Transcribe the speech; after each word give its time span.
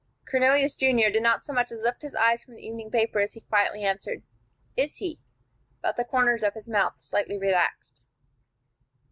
Cornelius, 0.27 0.73
Junior, 0.73 1.11
did 1.11 1.21
not 1.21 1.45
so 1.45 1.53
much 1.53 1.71
as 1.71 1.83
lift 1.83 2.01
his 2.01 2.15
eyes 2.15 2.41
from 2.41 2.55
the 2.55 2.65
evening 2.65 2.89
paper, 2.89 3.19
as 3.19 3.33
he 3.33 3.41
quietly 3.41 3.83
answered, 3.83 4.23
"Is 4.75 4.95
he?" 4.95 5.21
But 5.83 5.95
the 5.95 6.03
corners 6.03 6.41
of 6.41 6.55
his 6.55 6.67
mouth 6.67 6.97
slightly 6.99 7.37
relaxed. 7.37 8.01